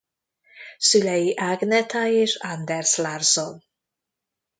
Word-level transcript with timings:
Szülei 0.77 1.33
Agnetha 1.35 2.05
és 2.07 2.35
Anders 2.35 2.95
Larsson. 2.95 3.63